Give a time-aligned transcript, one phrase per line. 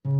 [0.00, 0.16] Hello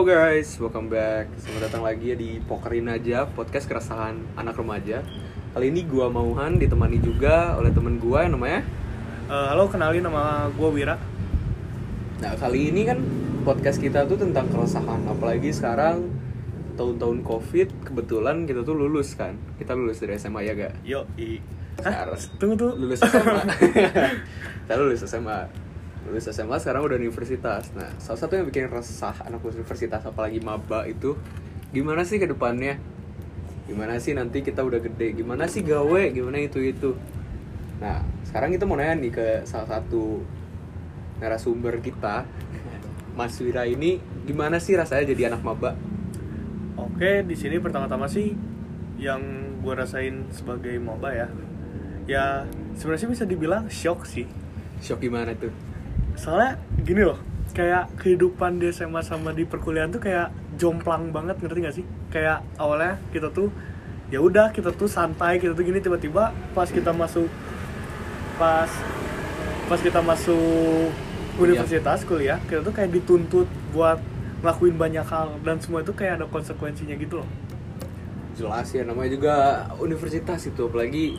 [0.00, 1.28] guys, welcome back.
[1.36, 5.04] Selamat datang lagi di Pokerin aja podcast keresahan anak remaja.
[5.52, 8.64] Kali ini gua Mauhan ditemani juga oleh temen gua yang namanya.
[9.28, 10.96] Eh, halo, kenalin nama gue Wira.
[12.24, 13.04] Nah kali ini kan
[13.44, 15.04] podcast kita tuh tentang keresahan.
[15.04, 16.08] Apalagi sekarang
[16.80, 19.32] tahun-tahun covid kebetulan kita tuh lulus kan.
[19.56, 20.84] Kita lulus dari SMA ya gak?
[20.84, 21.40] Yo, i.
[21.80, 22.04] Hah?
[22.04, 22.72] Sekarang Tunggu tuh.
[22.76, 23.42] lulus SMA.
[24.68, 25.40] kita lulus SMA.
[26.04, 27.72] Lulus SMA sekarang udah universitas.
[27.72, 31.16] Nah salah satu yang bikin resah anak universitas apalagi maba itu
[31.72, 32.76] gimana sih ke depannya?
[33.64, 35.16] Gimana sih nanti kita udah gede?
[35.16, 36.12] Gimana sih gawe?
[36.12, 36.92] Gimana itu itu?
[37.80, 40.20] Nah sekarang kita mau nanya nih ke salah satu
[41.16, 42.28] narasumber kita,
[43.16, 45.72] Mas Wira ini gimana sih rasanya jadi anak maba?
[46.76, 48.36] Oke, di sini pertama-tama sih
[49.00, 49.20] yang
[49.64, 51.28] gue rasain sebagai moba ya.
[52.04, 52.24] Ya,
[52.76, 54.28] sebenarnya sih bisa dibilang shock sih.
[54.84, 55.52] Shock gimana tuh?
[56.20, 57.16] Soalnya gini loh,
[57.56, 60.28] kayak kehidupan di SMA sama di perkuliahan tuh kayak
[60.60, 61.84] jomplang banget ngerti gak sih?
[62.12, 63.48] Kayak awalnya kita tuh
[64.12, 67.26] ya udah kita tuh santai kita tuh gini tiba-tiba pas kita masuk
[68.38, 68.70] pas
[69.66, 70.94] pas kita masuk
[71.42, 73.98] universitas kuliah kita tuh kayak dituntut buat
[74.40, 77.28] ngelakuin banyak hal dan semua itu kayak ada konsekuensinya gitu loh.
[78.36, 79.34] Jelas ya namanya juga
[79.80, 81.16] universitas itu apalagi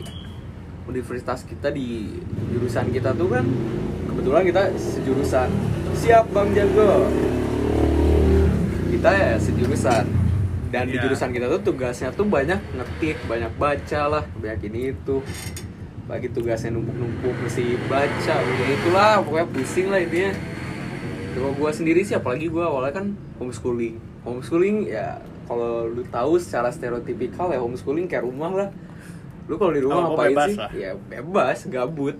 [0.86, 2.14] universitas kita di
[2.48, 3.44] jurusan kita tuh kan
[4.08, 5.48] kebetulan kita sejurusan.
[5.98, 7.10] Siap bang jago?
[8.88, 10.04] Kita ya sejurusan.
[10.68, 11.08] Dan di Iya.
[11.08, 15.24] jurusan kita tuh tugasnya tuh banyak ngetik banyak baca lah banyak ini itu.
[16.04, 20.32] Bagi tugasnya numpuk-numpuk mesti baca ya itulah pokoknya pusing lah intinya
[21.38, 23.06] kalau gue sendiri sih apalagi gue awalnya kan
[23.38, 23.96] homeschooling.
[24.26, 28.68] Homeschooling ya kalau lu tahu secara stereotipikal ya homeschooling kayak rumah lah.
[29.48, 30.56] Lu kalau di rumah Oh, ngapain sih?
[30.58, 30.70] lah.
[30.74, 32.18] ya bebas gabut.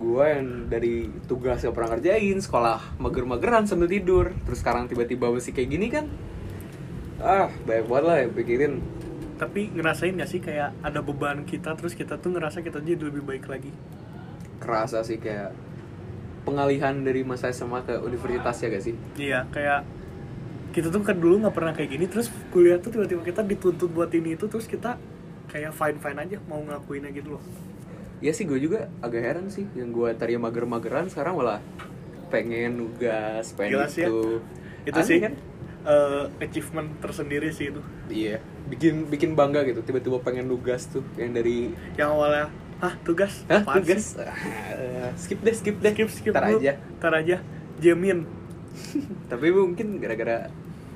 [0.00, 4.32] Gue yang dari tugas yang pernah kerjain sekolah mager-mageran sambil tidur.
[4.48, 6.06] Terus sekarang tiba-tiba masih kayak gini kan
[7.20, 8.72] ah banyak banget lah yang pikirin.
[9.36, 13.24] Tapi ngerasain gak sih kayak ada beban kita terus kita tuh ngerasa kita jadi lebih
[13.24, 13.72] baik lagi?
[14.56, 15.52] Kerasa sih kayak
[16.42, 18.94] pengalihan dari masa SMA ke universitas ya gak sih?
[19.16, 19.80] Iya kayak
[20.70, 24.10] kita tuh kan dulu nggak pernah kayak gini terus kuliah tuh tiba-tiba kita dituntut buat
[24.14, 24.94] ini itu terus kita
[25.50, 27.42] kayak fine fine aja mau ngelakuinnya gitu loh.
[28.22, 31.58] Ya sih gue juga agak heran sih yang gue tadinya mager-mageran sekarang malah
[32.30, 34.08] pengen nugas pengen Gila sih ya.
[34.08, 34.20] itu.
[34.86, 35.32] Itu Aneh sih kan?
[35.80, 37.82] eh, achievement tersendiri sih itu.
[38.06, 38.38] Iya
[38.70, 42.46] bikin bikin bangga gitu tiba-tiba pengen nugas tuh yang dari yang awalnya
[42.80, 43.44] ah tugas.
[43.46, 44.02] Hah, Apaan tugas?
[44.12, 44.24] Sih?
[44.24, 45.92] Ah, skip deh skip deh.
[45.92, 46.32] Skip skip.
[46.32, 46.58] Ntar dulu.
[46.58, 46.72] aja.
[46.96, 47.36] Ntar aja.
[47.78, 48.24] Jamin.
[49.30, 50.48] Tapi mungkin gara-gara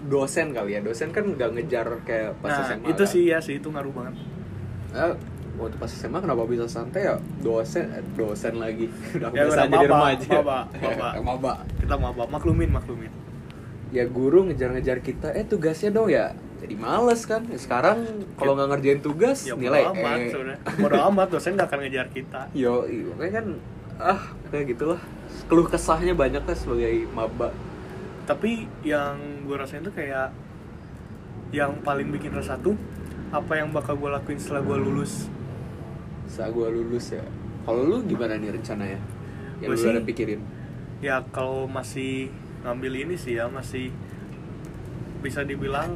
[0.04, 0.80] dosen kali ya.
[0.80, 3.12] Dosen kan nggak ngejar kayak pas nah SMA itu kan.
[3.12, 3.56] sih ya sih.
[3.56, 4.14] Itu ngaruh banget.
[4.90, 5.12] Ah,
[5.54, 7.16] waktu pas SMA kenapa bisa santai ya?
[7.40, 8.88] Dosen eh, dosen lagi.
[9.16, 11.08] Udah Ya, biasa jadi maba, remaja maba, maba.
[11.20, 11.52] maba.
[11.76, 13.12] Kita mau apa maklumin maklumin.
[13.90, 15.30] Ya guru ngejar-ngejar kita.
[15.32, 16.34] Eh tugasnya dong ya
[16.64, 17.44] jadi males kan.
[17.44, 17.98] Ya, sekarang
[18.34, 20.58] kalau nggak ngerjain tugas ya nilai bodo amat eh.
[20.80, 22.48] bodo amat dosen gak akan ngejar kita.
[22.56, 23.46] Yo iya, makanya kan
[24.00, 25.00] ah kayak gitulah.
[25.44, 27.52] Keluh kesahnya banyak lah sebagai maba.
[28.24, 30.32] Tapi yang gue rasain tuh kayak
[31.52, 32.74] yang paling bikin resah tuh
[33.28, 35.28] apa yang bakal gue lakuin setelah gue lulus.
[36.24, 37.20] Saat gua lulus ya.
[37.62, 38.96] Kalau lu gimana nih rencananya?
[39.60, 40.40] Yang Gua lu sih- ada pikirin?
[41.04, 42.32] ya kalau masih
[42.64, 43.92] ngambil ini sih ya masih
[45.20, 45.92] bisa dibilang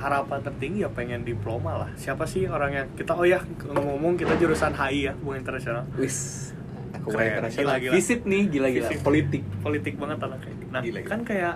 [0.00, 1.90] harapan tertinggi ya pengen diploma lah.
[1.94, 5.84] Siapa sih orang yang kita oh ya ngomong kita jurusan HI ya hubungan internasional.
[5.94, 6.50] Wis
[6.96, 7.76] aku internasional.
[7.76, 7.92] Gila, gila.
[7.92, 9.42] visit nih gila-gila politik.
[9.60, 11.08] Politik banget anaknya nah Gila, gila.
[11.08, 11.54] kan kayak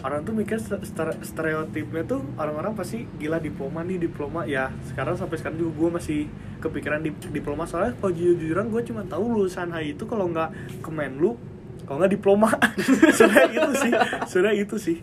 [0.00, 4.44] orang tuh mikir st- stere- stereotipnya tuh orang-orang pasti gila diploma nih diploma.
[4.44, 6.20] Ya sekarang sampai sekarang juga gue masih
[6.60, 7.64] kepikiran di diploma.
[7.64, 11.40] Soalnya kalau jujur-jujuran gue cuma tahu lulusan HI itu kalau nggak kemenlu
[11.90, 12.54] kalau nggak diploma.
[13.18, 13.90] Sebenarnya itu sih.
[14.30, 14.96] Sebenarnya itu sih.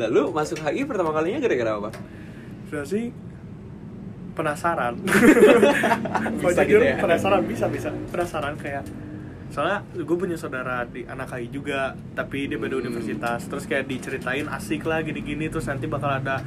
[0.00, 1.90] Lalu masuk HI pertama kalinya gara-gara apa?
[2.64, 3.04] Sebenarnya sih
[4.32, 4.94] penasaran.
[6.40, 6.96] Kalau Bisa jujur gitu ya?
[6.96, 7.92] penasaran bisa bisa.
[8.08, 8.88] Penasaran kayak
[9.50, 12.88] soalnya gue punya saudara di anak HI juga tapi dia beda Hmm.
[12.88, 13.44] universitas.
[13.44, 15.52] Terus kayak diceritain asik lah gini-gini.
[15.52, 16.40] Terus nanti bakal ada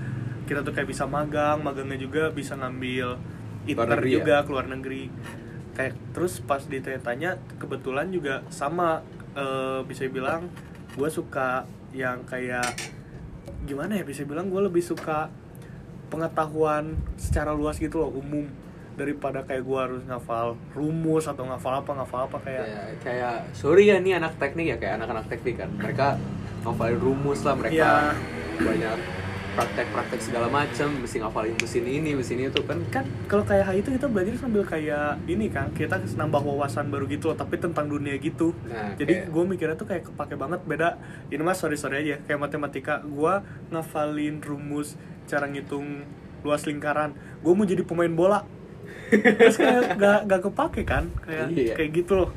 [0.50, 3.21] kita tuh kayak bisa magang magangnya juga bisa ngambil
[3.63, 4.15] inter negeri ya?
[4.17, 5.03] juga keluar negeri.
[5.77, 10.47] Kayak terus pas ditanya kebetulan juga sama eh, bisa bilang
[10.94, 12.65] gue suka yang kayak
[13.63, 15.30] gimana ya bisa bilang gue lebih suka
[16.07, 18.45] pengetahuan secara luas gitu loh umum
[18.94, 23.89] daripada kayak gue harus ngafal rumus atau ngafal apa ngafal apa kayak kayak kayak sorry
[23.89, 26.07] ya nih anak teknik ya kayak anak-anak teknik kan mereka
[26.62, 27.94] ngafalin rumus lah mereka Iya.
[28.62, 28.97] banyak
[29.53, 32.81] praktek-praktek segala macam mesti ngafalin mesin ini mesin itu kan?
[32.89, 35.69] Kan kalau kayak HI itu kita belajar sambil kayak ini kan?
[35.71, 38.51] Kita nambah wawasan baru gitu loh tapi tentang dunia gitu.
[38.65, 40.59] Nah, jadi kayak- gue mikirnya tuh kayak kepake banget.
[40.63, 40.97] Beda
[41.29, 43.00] ini mas sorry sorry aja kayak matematika.
[43.01, 43.39] Gue
[43.69, 46.01] ngafalin rumus cara ngitung
[46.41, 47.13] luas lingkaran.
[47.39, 48.44] Gue mau jadi pemain bola.
[49.13, 51.13] Terus kayak gak, gak kepake kan?
[51.21, 51.73] Kayak Iya.
[51.77, 52.29] kayak gitu loh.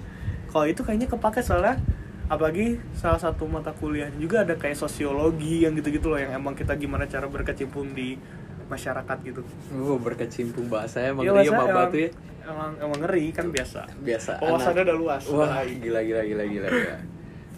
[0.46, 1.80] Kalau itu kayaknya kepake soalnya
[2.26, 6.75] apalagi salah satu mata kuliah juga ada kayak sosiologi yang gitu-gitu loh yang emang kita
[6.75, 8.19] gimana cara berkecimpung di
[8.67, 9.43] masyarakat gitu.
[9.78, 12.11] Oh, berkecimpung bahasa emang Iya, maba emang, tuh ya?
[12.43, 13.87] emang, emang ngeri kan biasa.
[14.02, 16.96] Biasa Wawasannya udah luas, wah gila gila gila gila, gila.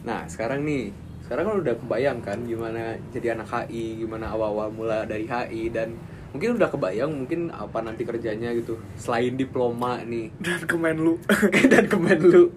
[0.05, 0.93] nah sekarang nih
[1.27, 5.93] sekarang kan udah kebayang kan gimana jadi anak HI gimana awal-awal mula dari HI dan
[6.33, 10.29] mungkin udah kebayang mungkin apa nanti kerjanya gitu selain diploma nih.
[10.45, 11.17] Dan kemen lu
[11.73, 12.53] dan kemen lu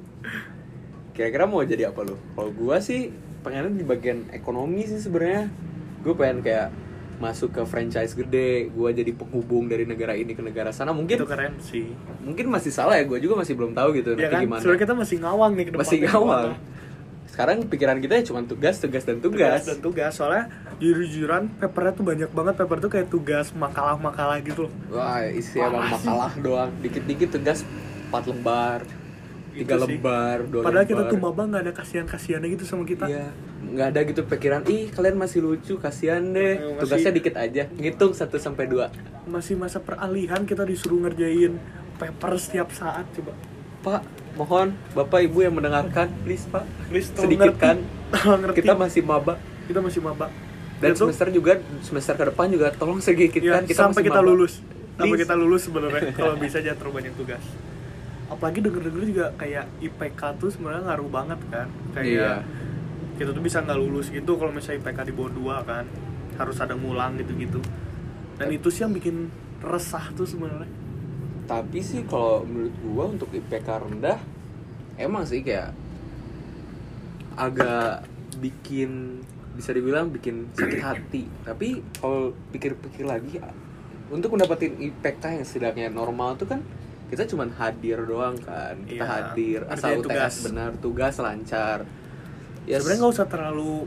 [1.22, 2.18] kira-kira mau jadi apa lu?
[2.34, 3.14] Kalau gua sih
[3.46, 5.54] pengennya di bagian ekonomi sih sebenarnya.
[6.02, 6.74] Gue pengen kayak
[7.22, 10.90] masuk ke franchise gede gua jadi penghubung dari negara ini ke negara sana.
[10.98, 11.94] Mungkin itu keren sih.
[12.26, 14.42] mungkin masih salah ya gue juga masih belum tahu gitu ya nanti kan?
[14.50, 14.62] gimana.
[14.66, 16.10] Sebenarnya kita masih ngawang nih ke masih depannya.
[16.10, 16.70] ngawal gimana.
[17.32, 19.62] sekarang pikiran kita ya cuma tugas tugas dan tugas.
[19.62, 20.12] Tugas, dan tugas.
[20.18, 20.44] Soalnya
[20.82, 22.54] jujur-jujuran papernya tuh banyak banget.
[22.58, 24.74] Paper tuh kayak tugas makalah-makalah gitu loh.
[24.90, 26.74] Wah isi emang makalah doang.
[26.82, 27.62] Dikit-dikit tugas
[28.10, 28.82] 4 lembar
[29.54, 29.92] tiga Itu sih.
[29.92, 31.12] lembar dua padahal kita lembar.
[31.12, 33.28] tuh maba nggak ada kasihan-kasihannya gitu sama kita Iya,
[33.68, 36.54] nggak ada gitu pikiran, ih kalian masih lucu, kasihan deh.
[36.54, 38.88] Eh, masih- Tugasnya dikit aja, ngitung 1 sampai 2.
[39.24, 41.56] masih masa peralihan kita disuruh ngerjain
[41.96, 43.32] paper setiap saat coba
[43.82, 44.02] Pak,
[44.36, 46.66] mohon Bapak Ibu yang mendengarkan, please Pak.
[46.88, 47.62] Please, Sedikit ngerti.
[47.62, 47.78] kan.
[48.42, 48.58] Ngerti.
[48.60, 50.28] Kita masih maba kita masih maba
[50.78, 54.18] dan Itu- semester juga semester ke depan juga tolong sedikit ya, kan kita sampai kita
[54.18, 54.28] maba.
[54.28, 54.60] lulus
[54.94, 57.44] sampai kita lulus sebenarnya kalau bisa jangan terlalu banyak tugas
[58.32, 62.34] apalagi denger-denger juga kayak IPK tuh sebenarnya ngaruh banget kan kayak Iya.
[63.20, 65.86] kita tuh bisa nggak lulus gitu kalau misalnya IPK di bawah 2 kan
[66.40, 67.60] harus ada ngulang gitu-gitu
[68.40, 69.28] dan itu sih yang bikin
[69.62, 70.80] resah tuh sebenarnya
[71.46, 74.16] Tapi sih kalau menurut gua untuk IPK rendah
[74.96, 75.76] emang sih kayak
[77.36, 78.08] agak
[78.40, 79.20] bikin
[79.52, 81.28] bisa dibilang bikin sakit hati.
[81.44, 83.36] Tapi kalau pikir-pikir lagi
[84.08, 86.64] untuk mendapatkan IPK yang setidaknya normal tuh kan
[87.12, 88.80] kita cuman hadir doang kan.
[88.88, 90.34] Kita Iya, hadir asal UTS tugas.
[90.48, 91.84] benar, tugas lancar.
[92.64, 93.84] Ya sebenarnya nggak usah terlalu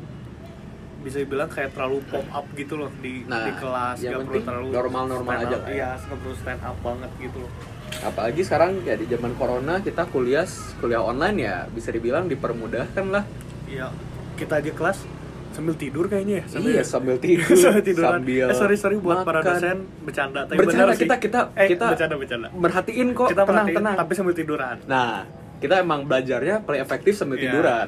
[1.00, 4.40] bisa dibilang kayak terlalu pop up gitu loh di, Nah, di kelas yang nggak perlu
[4.40, 5.68] terlalu normal-normal stand aja up, ya.
[5.68, 7.52] iya nggak perlu stand up banget gitu loh
[8.00, 10.48] apalagi sekarang ya di zaman corona kita kuliah
[10.80, 13.24] kuliah online ya bisa dibilang dipermudahkan lah.
[13.68, 13.92] iya
[14.40, 15.04] kita aja kelas
[15.54, 18.10] sambil tidur kayaknya ya iya, sambil tidur, sambil tiduran.
[18.18, 19.48] sambil eh, sorry sorry buat para makan.
[19.48, 21.00] dosen bercanda tapi Bercanda, benar sih.
[21.00, 25.22] kita- kita- eh, kita- bercanda bercanda merhatiin kok kita tenang tenang tapi sambil tiduran nah
[25.56, 27.86] kita emang belajarnya paling efektif sambil Iya, tiduran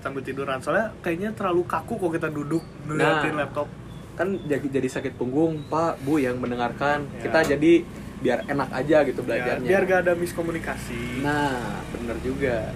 [0.00, 3.44] sambil tiduran soalnya kayaknya terlalu kaku kok kita duduk ngeliatin Nah.
[3.44, 3.68] laptop
[4.14, 7.20] kan jadi jadi sakit punggung pak bu yang mendengarkan Ya.
[7.20, 7.72] kita jadi
[8.16, 11.60] biar enak aja gitu Ya, belajarnya biar gak ada miskomunikasi nah
[11.90, 12.72] bener juga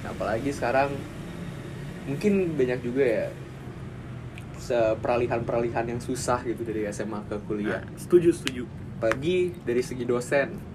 [0.00, 0.92] Nah, apalagi sekarang
[2.04, 3.26] mungkin banyak juga ya
[5.04, 7.84] peralihan-peralihan yang susah gitu dari SMA ke kuliah.
[7.84, 8.64] Nah, setuju setuju.
[8.96, 10.72] Apalagi dari segi dosen.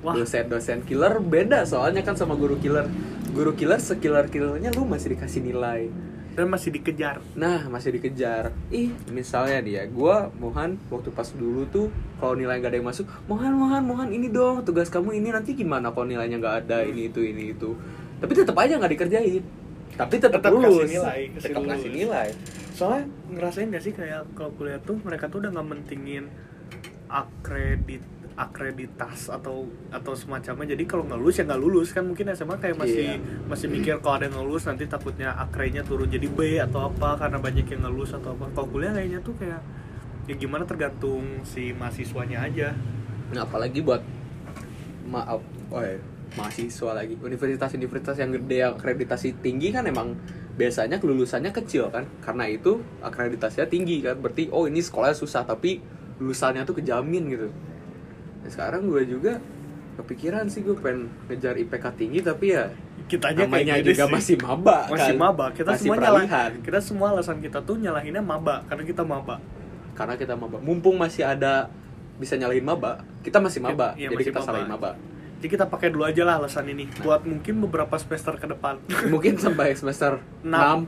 [0.00, 0.16] Wah.
[0.16, 2.88] dosen-dosen killer beda soalnya kan sama guru killer.
[3.36, 5.92] Guru killer sekiller killernya lu masih dikasih nilai.
[6.32, 7.20] Dan masih dikejar.
[7.36, 8.48] Nah masih dikejar.
[8.72, 13.04] Ih misalnya dia gua mohan waktu pas dulu tuh kalau nilai nggak ada yang masuk
[13.28, 17.12] mohan mohan mohan ini dong tugas kamu ini nanti gimana kalau nilainya nggak ada ini
[17.12, 17.76] itu ini itu?
[18.24, 19.59] Tapi tetap aja nggak dikerjain
[19.92, 20.82] tapi tetap, Tetap lulus.
[20.82, 21.70] kasih nilai, kasih tetap lulus.
[21.70, 22.28] ngasih nilai.
[22.72, 26.24] Soalnya ngerasain gak sih kayak kalau kuliah tuh mereka tuh udah nggak mentingin
[27.06, 28.00] akredit
[28.34, 30.72] akreditas atau atau semacamnya.
[30.72, 31.88] Jadi kalau nggak lulus ya nggak lulus.
[31.90, 33.44] Kan mungkin SMA kayak masih Iya.
[33.44, 37.36] masih mikir kalau ada yang lulus nanti takutnya akrenya turun jadi B atau apa karena
[37.36, 38.48] banyak yang nggak lulus atau apa.
[38.50, 39.60] Kalau kuliah kayaknya tuh kayak
[40.24, 42.72] ya gimana tergantung si mahasiswanya aja.
[43.30, 44.00] Nah, apalagi buat
[45.04, 45.98] maaf, oh ya,
[46.38, 47.14] mahasiswa lagi.
[47.18, 50.14] Universitas-universitas yang gede yang akreditasi tinggi kan emang
[50.54, 52.06] biasanya kelulusannya kecil kan.
[52.22, 54.18] Karena itu akreditasinya tinggi kan.
[54.18, 55.80] Berarti oh ini sekolahnya susah tapi
[56.20, 57.48] lulusannya tuh kejamin gitu.
[58.44, 59.40] Nah, sekarang gue juga
[59.98, 62.72] kepikiran sih gue pengen ngejar IPK tinggi tapi ya
[63.04, 64.12] kita aja namanya kayak juga sih.
[64.16, 65.20] masih maba masih kan.
[65.20, 66.50] maba kita Masih semua nyalah peralihan.
[66.64, 69.36] kita semua alasan kita tuh nyalahinnya maba karena kita maba
[70.00, 70.56] karena kita maba.
[70.64, 71.68] Mumpung masih ada
[72.16, 73.92] bisa nyalahin maba, kita masih maba.
[73.96, 74.48] Iya, jadi masih kita maba.
[74.48, 74.90] salahin maba.
[75.40, 78.76] Jadi kita pakai dulu aja lah alasan ini buat mungkin beberapa semester ke depan.
[79.08, 80.84] Mungkin sampai semester 6 Enam.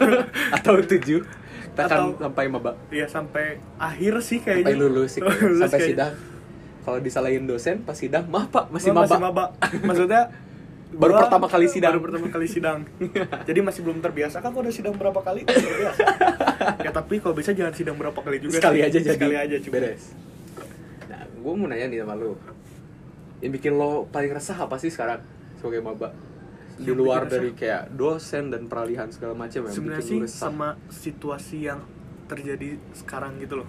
[0.58, 2.74] atau 7 kita akan sampai maba.
[2.90, 5.20] Ya sampai akhir sih sampai kayaknya lulus sih.
[5.22, 5.46] Kayaknya.
[5.46, 5.94] Lulus sampai kayaknya.
[5.94, 6.12] sidang.
[6.82, 8.74] Kalau disalahin dosen pas sidang mah pak.
[8.74, 9.54] Masih Masih maba.
[9.54, 9.70] maba.
[9.86, 10.22] Maksudnya
[11.00, 11.92] baru pertama kali sidang.
[11.94, 12.78] Baru pertama kali sidang.
[13.46, 14.42] Jadi masih belum terbiasa.
[14.42, 15.46] Kan kalau udah sidang berapa kali?
[15.46, 16.02] Terbiasa.
[16.82, 18.88] Ya tapi kalau bisa jangan sidang berapa kali juga sekali sih.
[18.90, 19.78] aja jadi sekali aja cukup.
[19.78, 20.10] beres.
[21.06, 22.34] Nah gue mau nanya nih sama lu
[23.42, 25.20] yang bikin lo paling resah apa sih sekarang
[25.58, 26.14] sebagai maba?
[26.72, 31.68] Di luar dari kayak dosen dan peralihan segala macam yang sebenarnya bikin sih sama situasi
[31.68, 31.82] yang
[32.30, 33.68] terjadi sekarang gitu loh.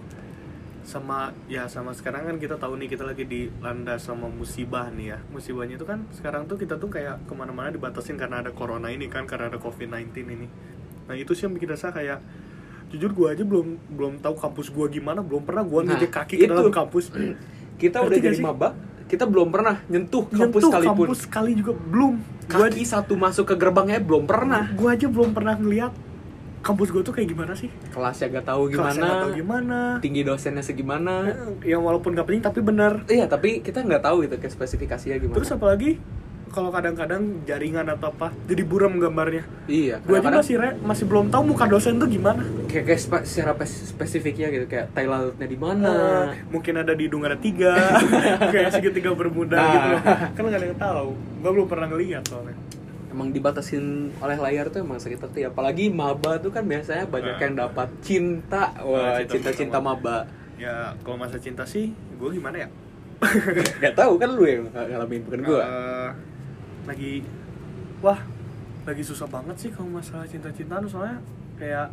[0.83, 5.19] Sama ya sama sekarang kan kita tahu nih kita lagi dilanda sama musibah nih ya.
[5.33, 9.09] Musibahnya itu kan sekarang tuh kita tuh kayak ke mana-mana dibatasin karena ada corona ini
[9.09, 10.47] kan karena ada covid 19 ini.
[11.09, 12.23] Nah itu sih yang bikin rasa kayak
[12.93, 16.35] jujur gua aja belum belum tahu kampus gua gimana belum pernah gua Nah, ngejek kaki
[16.39, 16.51] ke itu.
[16.51, 17.09] dalam kampus.
[17.81, 18.69] Kita Ngerti udah jadi maba
[19.13, 21.05] kita belum pernah nyentuh kampus Nyentuh sekalipun.
[21.05, 22.13] kampus sekali juga belum.
[22.49, 24.73] Gua kaki satu masuk ke gerbangnya belum pernah.
[24.73, 25.93] Gua aja belum pernah ngeliat
[26.63, 27.69] kampus gua tuh kayak gimana sih.
[27.93, 29.05] Kelasnya gak tahu Kelasnya gimana.
[29.05, 29.79] nggak tahu gimana.
[30.01, 31.13] Tinggi dosennya segimana.
[31.61, 33.05] Yang walaupun gak penting tapi benar.
[33.05, 35.37] Iya tapi kita nggak tahu gitu kayak spesifikasinya gimana.
[35.37, 35.91] Terus apalagi
[36.53, 39.41] kalau kadang-kadang jaringan atau apa jadi buram gambarnya.
[39.65, 42.45] Iya gue aja masih re, masih belum tahu muka dosen tuh gimana.
[42.67, 45.89] Kayak, kayak spe- secara pes- spesifiknya gitu kayak tai lautnya di mana.
[46.29, 47.73] Eh, mungkin ada di hidung ada tiga
[48.53, 49.73] kayak segitiga bermuda Nah.
[49.73, 49.97] gitu.
[50.31, 51.09] Kan nggak ada yang tahu.
[51.41, 52.53] Gue belum pernah ngeliat soalnya.
[53.09, 57.41] Emang dibatasin oleh layar tuh emang sakit hati apalagi maba tuh kan biasanya banyak Nah.
[57.41, 58.77] yang dapat cinta.
[58.79, 60.17] Wah cinta cinta cinta sama- maba.
[60.55, 62.69] Ya kalau masa cinta sih gue gimana ya?
[63.79, 65.61] Nggak tahu kan lu yang ng- ngalamin bukan gua.
[65.63, 66.09] Eh,
[66.83, 67.23] lagi
[67.99, 68.19] wah
[68.83, 71.23] lagi susah banget sih kalau masalah cinta-cintaan soalnya
[71.55, 71.87] kayak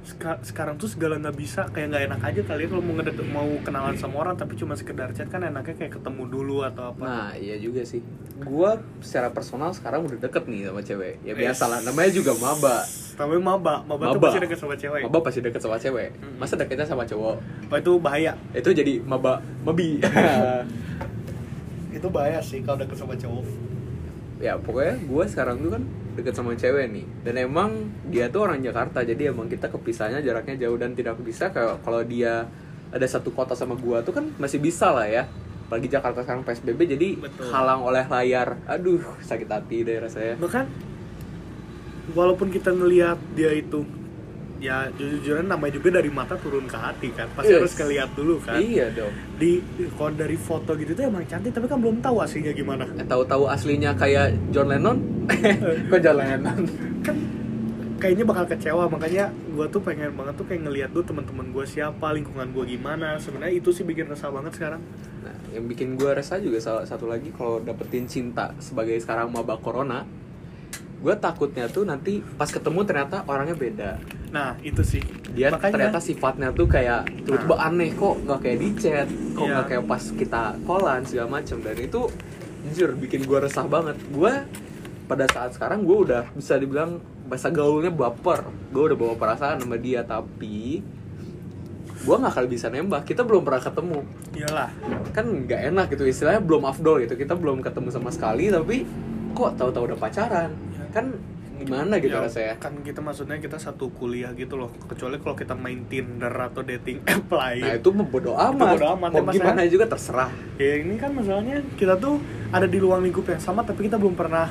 [0.00, 3.26] seka- sekarang tuh segala nggak bisa kayak nggak enak aja kali ya kalau mau ngedeket
[3.28, 7.04] mau kenalan sama orang tapi cuma sekedar chat kan enaknya kayak ketemu dulu atau apa.
[7.04, 8.00] Nah iya juga sih.
[8.40, 11.20] Gua secara personal sekarang udah deket nih sama cewek.
[11.20, 12.80] Ya biasa lah namanya juga maba.
[13.12, 13.84] Tapi maba.
[13.84, 14.26] Maba, tuh Maba.
[14.32, 15.02] pasti deket sama cewek.
[15.04, 16.10] Maba pasti deket sama cewek.
[16.40, 17.36] Masa deketnya sama cowok?
[17.68, 18.32] Oh, itu bahaya.
[18.56, 20.00] Itu jadi maba mabi.
[22.00, 23.44] Itu bahaya sih kalau deket sama cowok
[24.40, 25.82] ya pokoknya gue sekarang tuh kan
[26.20, 27.06] deket sama cewek nih.
[27.22, 27.70] Dan emang
[28.10, 30.76] dia tuh orang Jakarta jadi emang kita kepisahnya jaraknya jauh.
[30.76, 32.46] Dan tidak bisa kalau kalau dia
[32.90, 35.24] ada satu kota sama gua tuh kan masih bisa lah ya.
[35.70, 37.46] Apalagi Jakarta sekarang PSBB jadi Betul.
[37.54, 38.58] halang oleh layar.
[38.66, 40.34] Aduh sakit hati deh rasanya.
[40.36, 40.64] Bahkan
[42.12, 43.86] walaupun kita ngelihat dia itu
[44.60, 47.26] ya jujur-jujuran namanya juga dari mata turun ke hati kan.
[47.32, 47.60] Pasti Yes.
[47.64, 48.60] harus ngeliat dulu kan.
[48.60, 49.12] Iya dong.
[49.40, 49.64] Di
[49.96, 52.84] kalau dari foto gitu tuh emang cantik tapi kan belum tahu aslinya gimana.
[52.94, 55.00] Eh, tahu-tahu aslinya kayak John Lennon?
[55.90, 56.60] Kok John Lennon?
[57.00, 57.16] Kan
[58.00, 62.12] kayaknya bakal kecewa makanya gue tuh pengen banget tuh kayak ngeliat tuh teman-teman gue siapa
[62.12, 63.16] lingkungan gue gimana.
[63.16, 64.80] Sebenarnya itu sih bikin resah banget sekarang.
[65.20, 69.56] Nah, yang bikin gue resah juga salah satu lagi kalau dapetin cinta sebagai sekarang maba
[69.56, 70.04] corona,
[71.00, 73.90] gue takutnya tuh nanti pas ketemu ternyata orangnya beda.
[74.30, 78.68] Nah itu sih Dia Makanya- ternyata sifatnya tuh kayak tiba-tiba aneh kok nggak kayak di
[78.74, 79.52] chat, kok Iya.
[79.52, 82.00] nggak kayak pas kita callan segala macem dan itu
[82.66, 83.94] jujur bikin gue resah banget.
[84.08, 84.34] Gue
[85.06, 89.74] pada saat sekarang gue udah bisa dibilang bahasa gaulnya baper, gue udah bawa perasaan sama
[89.74, 90.82] dia tapi
[92.00, 93.02] gue nggak akan bisa nembak.
[93.04, 93.98] Kita belum pernah ketemu
[94.34, 94.70] iyalah
[95.10, 98.82] kan nggak enak gitu istilahnya belum afdol gitu kita belum ketemu sama sekali tapi
[99.30, 100.84] kok tahu-tahu udah pacaran Ya.
[100.90, 101.06] kan
[101.60, 102.54] gimana gitu Ya, rasanya?
[102.56, 104.72] kan kita maksudnya kita satu kuliah gitu loh.
[104.88, 107.62] Kecuali kalau kita main Tinder atau dating app lain.
[107.62, 109.68] Nah itu mau bodo amat, bodo amat, mau ya, gimana ya.
[109.68, 110.30] juga terserah.
[110.56, 112.16] Ya ini kan masalahnya kita tuh
[112.48, 114.48] ada di ruang lingkup yang sama tapi kita belum pernah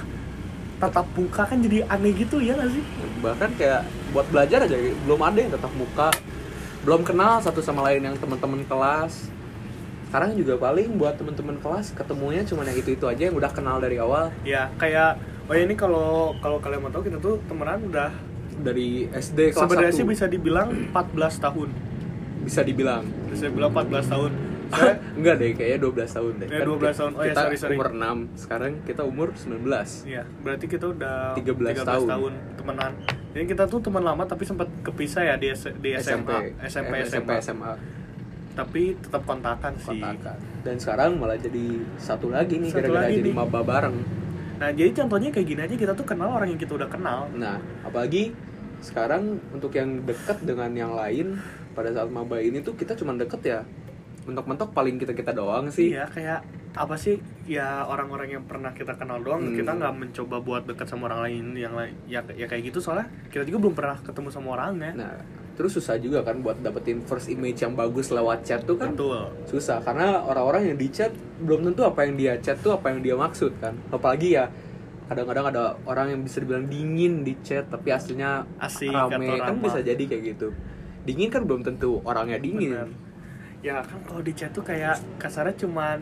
[0.77, 1.43] tatap muka.
[1.43, 2.83] Kan jadi aneh gitu ya gak sih?
[3.19, 6.09] Bahkan kayak buat belajar aja belum ada yang tetap muka.
[6.79, 9.27] Belum kenal satu sama lain yang teman-teman kelas.
[10.07, 13.77] Sekarang juga paling buat teman-teman kelas ketemunya cuma yang itu itu aja yang udah kenal
[13.77, 14.33] dari awal.
[14.41, 18.13] Ya kayak oh ya ini kalau kalau kalian mau tahu kita tuh temenan udah
[18.59, 21.69] dari SD kelas sebenarnya 1 sih bisa dibilang 14 tahun.
[22.39, 23.03] Bisa dibilang.
[23.27, 24.31] Bisa dibilang 14 tahun.
[24.69, 26.47] Saya enggak deh kayaknya 12 tahun deh.
[26.47, 27.11] Ya, 12 tahun.
[27.11, 27.73] Oh, ya, kita sorry, sorry.
[27.73, 29.65] umur 6 sekarang kita umur 19
[30.05, 32.31] ya berarti kita udah 13 tahun.
[32.53, 32.91] temenan.
[33.29, 37.05] Jadi kita tuh teman lama tapi sempat kepisah ya di, S- di SMA SMP Eh,
[37.09, 37.73] SMA, SMA
[38.53, 39.97] tapi tetap kontakan sih.
[39.97, 40.37] Kontakan.
[40.61, 41.65] Dan sekarang malah jadi
[41.95, 44.18] satu lagi nih gara-gara jadi maba bareng
[44.59, 47.31] nah jadi contohnya kayak gini aja kita tuh kenal orang yang kita udah kenal.
[47.31, 48.35] Nah apalagi
[48.79, 51.39] sekarang untuk yang dekat dengan yang lain
[51.71, 53.59] pada saat maba ini tuh kita cuma deket ya.
[54.27, 55.95] Mentok-mentok paling kita kita doang sih.
[55.95, 56.43] Iya kayak
[56.75, 57.17] apa sih?
[57.49, 59.57] Ya orang-orang yang pernah kita kenal doang Hmm.
[59.57, 62.83] kita nggak mencoba buat dekat sama orang lain yang lain ya ya kayak gitu.
[62.83, 64.91] Soalnya kita juga belum pernah ketemu sama orangnya.
[64.93, 65.11] Nah
[65.59, 68.95] terus susah juga kan buat dapetin first image yang bagus lewat chat tuh kan.
[68.95, 69.27] Betul.
[69.43, 71.11] Susah karena orang-orang yang di chat
[71.43, 73.75] belum tentu apa yang dia chat tuh apa yang dia maksud kan.
[73.91, 74.47] Apalagi ya
[75.11, 79.35] kadang-kadang ada orang yang bisa dibilang dingin di chat tapi aslinya Asik rame.
[79.35, 80.55] kan bisa jadi kayak gitu.
[81.03, 82.79] Dingin kan belum tentu orangnya dingin.
[82.79, 82.89] Bener.
[83.59, 85.99] ya kan kalau di chat tuh kayak kasarnya cuman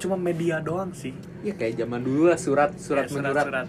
[0.00, 1.12] cuma media doang sih.
[1.44, 3.44] Ya kayak zaman dulu lah surat surat Ya, menyurat.
[3.52, 3.68] surat-surat.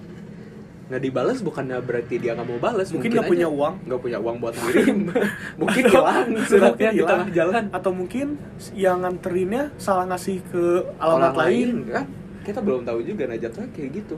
[0.90, 3.74] Nggak dibalas bukannya berarti dia nggak mau balas Mungkin nggak punya uang.
[3.86, 4.98] nggak punya uang buat ngirim.
[5.62, 7.64] Mungkin hilang suratnya di tengah jalan.
[7.70, 8.42] Atau mungkin
[8.74, 10.64] yang nganterinnya salah ngasih ke
[10.98, 12.06] alamat Orang lain, kan?
[12.42, 14.18] Kita belum tahu juga nah jatuhnya kayak gitu.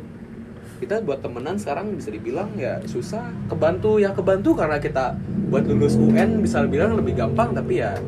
[0.79, 3.27] Kita buat temenan sekarang bisa dibilang ya susah.
[3.51, 5.19] Kebantu ya kebantu karena kita
[5.51, 7.99] buat lulus UN bisa bilang lebih gampang tapi ya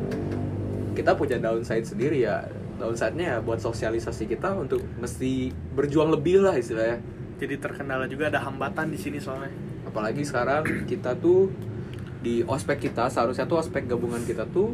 [0.96, 2.48] kita punya downside sendiri ya.
[2.74, 6.98] Downside-nya ya buat sosialisasi kita untuk mesti berjuang lebih lah istilahnya
[7.40, 9.52] jadi terkendala juga ada hambatan di sini soalnya.
[9.86, 11.50] Apalagi sekarang kita tuh
[12.24, 14.72] di ospek kita seharusnya tuh ospek gabungan kita tuh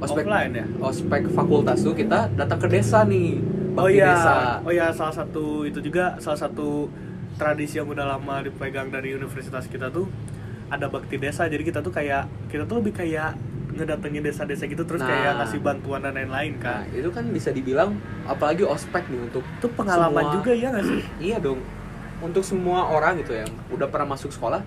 [0.00, 0.66] ospek Offline ya?
[0.80, 3.38] ospek fakultas tuh kita datang ke desa nih
[3.76, 4.34] oh bakti iya desa.
[4.64, 6.88] oh iya salah satu itu juga salah satu
[7.36, 10.08] tradisi yang udah lama dipegang dari universitas kita tuh
[10.72, 11.44] ada bakti desa.
[11.44, 13.36] Jadi kita tuh kayak kita tuh lebih kayak
[13.72, 15.08] ngedatengin desa-desa gitu terus Nah.
[15.08, 19.40] kayak ngasih bantuan dan lain-lain Nah, kan itu kan bisa dibilang apalagi ospek nih untuk
[19.40, 21.60] itu pengalaman semua- juga ya nggak sih Iya dong.
[22.20, 24.62] Untuk semua orang gitu yang udah pernah masuk sekolah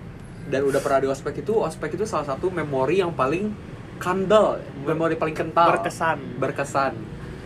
[0.46, 3.48] dan udah pernah di ospek itu, ospek itu salah satu memori yang paling
[3.96, 5.72] kandel, memori paling kental.
[5.72, 6.92] berkesan Berkesan.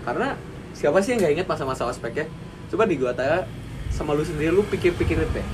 [0.03, 0.35] Karena
[0.73, 2.27] siapa sih yang nggak inget masa-masa ospek ya?
[2.67, 3.47] Coba di gua tanya
[3.89, 5.47] sama lu sendiri lu pikir-pikirin deh.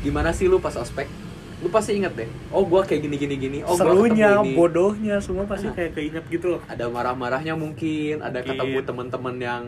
[0.00, 1.10] Gimana sih lu pas ospek?
[1.58, 2.28] Lu pasti inget deh.
[2.48, 3.58] Oh, gua kayak gini gini gini.
[3.60, 4.54] Oh, serunya ketemu ini.
[4.54, 5.74] bodohnya semua pasti Nah.
[5.74, 8.54] kayak keinget gitu loh ada marah-marahnya mungkin ada Mungkin.
[8.54, 9.62] ketemu teman-teman yang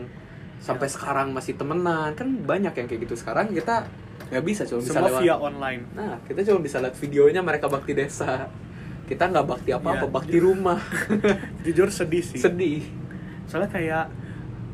[0.57, 3.89] sampai sekarang masih temenan kan banyak yang kayak gitu sekarang kita
[4.29, 7.65] nggak bisa cuma bisa semua lewat via online nah kita cuma bisa lihat videonya mereka
[7.65, 8.45] bakti desa
[9.03, 10.77] kita nggak bakti apa apa Ya, bakti rumah
[11.65, 12.85] jujur sedih sih sedih
[13.43, 14.05] soalnya kayak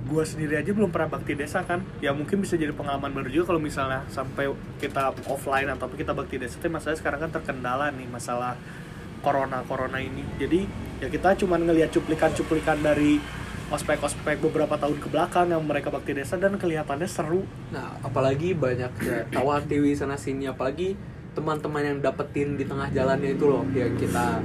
[0.07, 1.83] gua sendiri aja belum pernah bakti desa kan.
[1.99, 4.49] Ya mungkin bisa jadi pengalaman baru juga kalau misalnya sampai
[4.79, 8.55] kita offline atau kita bakti desa tapi masalahnya sekarang kan terkendala nih masalah
[9.21, 10.23] corona corona ini.
[10.39, 10.65] Jadi
[11.03, 13.19] ya kita cuman ngelihat cuplikan-cuplikan dari
[13.67, 17.43] ospek-ospek beberapa tahun ke belakang yang mereka bakti desa dan kelihatannya seru.
[17.75, 20.47] Nah apalagi banyak ya tawa dewi sana sini.
[20.47, 20.95] Apalagi
[21.35, 24.41] teman-teman yang dapetin di tengah jalannya itu loh yang kita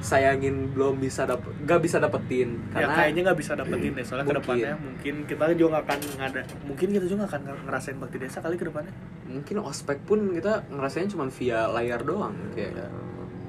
[0.00, 2.56] sayangin belum bisa dapet nggak bisa dapetin.
[2.72, 4.32] Ya karena kayaknya nggak bisa dapetin deh soalnya Mungkin.
[4.32, 8.16] ke depannya mungkin kita juga nggak akan ngada mungkin kita juga nggak akan ngerasain bakti
[8.16, 8.92] desa kali ke depannya
[9.24, 12.88] mungkin ospek pun kita ngerasain cuma via layar doang kayak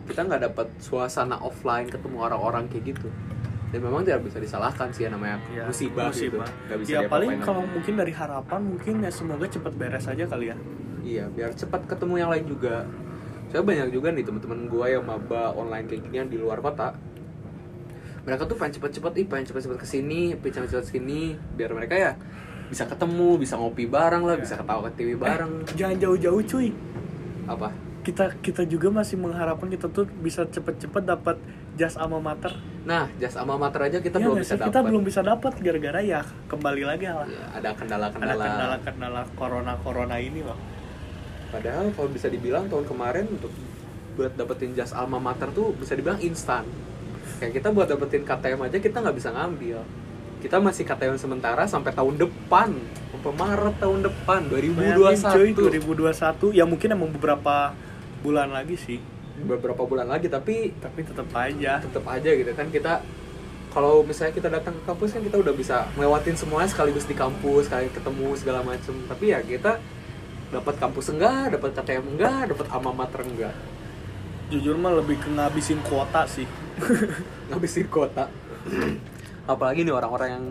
[0.04, 3.08] kita nggak dapat suasana offline ketemu orang-orang kayak gitu.
[3.72, 6.36] Dan memang tidak bisa disalahkan sih ya namanya Ya, musibah, gitu.
[6.36, 6.48] musibah.
[6.68, 7.72] nggak bisa ya paling kalau lagi.
[7.72, 10.56] mungkin dari harapan mungkin ya semoga cepet beres aja kali ya.
[11.02, 12.84] Iya biar cepat ketemu yang lain juga
[13.52, 16.96] saya banyak juga nih teman-teman gue yang maba online kayak gini yang di luar kota.
[18.24, 22.00] Mereka tuh pengen cepet-cepet ih pengen cepet-cepet ke sini pengen cepet-cepet ke sini biar mereka
[22.00, 22.12] ya
[22.72, 25.68] bisa ketemu bisa ngopi bareng lah bisa ketawa ke TV bareng.
[25.76, 26.72] jangan jauh-jauh cuy.
[27.50, 27.76] Apa?
[28.02, 31.36] Kita kita juga masih mengharapkan kita tuh bisa cepet-cepet dapat
[31.76, 32.56] jas alma mater.
[32.88, 34.64] Nah jas alma mater aja kita Ya belum bisa sih?
[34.64, 34.90] kita dapat.
[34.90, 37.28] belum bisa dapat gara-gara ya kembali lagi lah.
[37.28, 40.56] Ya, ada ada kendala-kendala kendala-kendala corona corona ini loh
[41.52, 43.52] Padahal kalau bisa dibilang tahun kemarin untuk
[44.16, 46.64] buat dapetin jas alma mater tuh bisa dibilang instan.
[47.40, 49.84] Kayak kita buat dapetin KTM aja kita nggak bisa ngambil.
[50.42, 52.74] Kita masih KTM sementara sampai tahun depan,
[53.14, 56.58] sampai Maret tahun depan Bayangin, cuy 2021.
[56.58, 57.78] 2021 ya mungkin emang beberapa
[58.26, 58.98] bulan lagi sih
[59.42, 63.06] Beberapa bulan lagi tapi tapi tetap aja tetap aja gitu kan kita
[63.72, 67.72] kalau misalnya kita datang ke kampus kan kita udah bisa ngelewatin semuanya sekaligus di kampus,
[67.72, 68.92] sekali ketemu segala macem.
[69.08, 69.80] Tapi ya kita
[70.52, 73.56] dapat kampus enggak, dapat KTM enggak, dapat alma mater enggak.
[74.52, 76.44] jujur mah lebih ke ngabisin kuota sih.
[77.48, 78.28] Ngabisin kota
[79.50, 80.46] apalagi nih orang-orang yang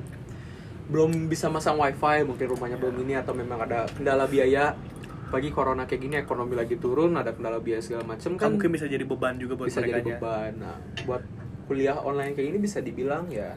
[0.90, 4.74] belum bisa masang wifi mungkin rumahnya belum ini atau memang ada kendala biaya.
[5.30, 8.74] Pagi corona kayak gini ekonomi lagi turun ada kendala biaya segala macem kan kan mungkin
[8.74, 10.58] bisa jadi beban juga buat bisa jadi beban.
[10.58, 10.74] Nah
[11.06, 11.22] buat
[11.70, 13.54] kuliah online kayak gini bisa dibilang ya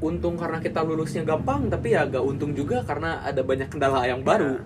[0.00, 4.24] untung karena kita lulusnya gampang tapi ya agak untung juga karena ada banyak kendala yang
[4.24, 4.56] baru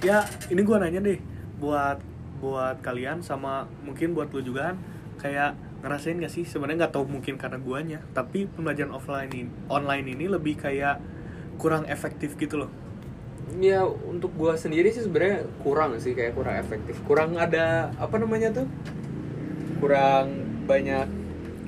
[0.00, 1.20] ya ini gua nanya deh
[1.60, 2.00] buat
[2.40, 4.76] buat kalian sama mungkin buat lu juga kan
[5.20, 6.44] kayak ngerasain gak sih?
[6.44, 11.00] Sebenarnya nggak tahu mungkin karena guanya tapi pembelajaran offline ini online ini lebih kayak
[11.60, 12.70] kurang efektif gitu loh.
[13.60, 16.96] Ya untuk gua sendiri sih sebenarnya kurang sih kayak kurang efektif.
[17.04, 18.68] Kurang ada apa namanya tuh?
[19.80, 20.32] Kurang
[20.64, 21.08] banyak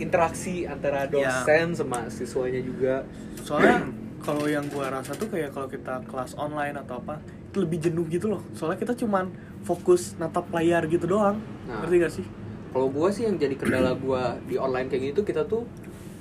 [0.01, 1.12] interaksi antara Ya.
[1.12, 3.05] dosen sama siswanya juga.
[3.45, 3.85] Soalnya
[4.25, 7.21] kalau yang gua rasa tuh kayak kalau kita kelas online atau apa
[7.60, 8.42] lebih jenuh gitu loh.
[8.56, 9.28] Soalnya kita cuman
[9.66, 11.38] fokus natap layar gitu doang.
[11.68, 11.84] Nah.
[11.84, 12.26] ngerti gak sih?
[12.72, 15.68] Kalau gua sih yang jadi kendala gua di online kayak gitu kita tuh